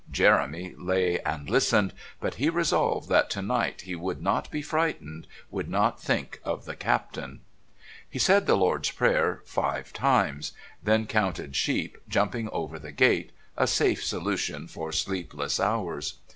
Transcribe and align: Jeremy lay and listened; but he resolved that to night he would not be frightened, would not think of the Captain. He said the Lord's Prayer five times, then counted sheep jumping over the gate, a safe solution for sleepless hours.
Jeremy 0.09 0.73
lay 0.79 1.19
and 1.19 1.47
listened; 1.47 1.93
but 2.19 2.33
he 2.41 2.49
resolved 2.49 3.07
that 3.09 3.29
to 3.29 3.39
night 3.43 3.81
he 3.81 3.93
would 3.95 4.19
not 4.19 4.49
be 4.49 4.63
frightened, 4.63 5.27
would 5.51 5.69
not 5.69 6.01
think 6.01 6.41
of 6.43 6.65
the 6.65 6.75
Captain. 6.75 7.41
He 8.09 8.17
said 8.17 8.47
the 8.47 8.57
Lord's 8.57 8.89
Prayer 8.89 9.43
five 9.45 9.93
times, 9.93 10.53
then 10.81 11.05
counted 11.05 11.55
sheep 11.55 11.99
jumping 12.09 12.49
over 12.49 12.79
the 12.79 12.91
gate, 12.91 13.31
a 13.55 13.67
safe 13.67 14.03
solution 14.03 14.67
for 14.67 14.91
sleepless 14.91 15.59
hours. 15.59 16.15